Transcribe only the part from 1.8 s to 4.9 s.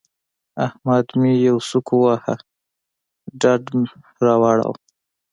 وواهه؛ ډډ را واړاوو.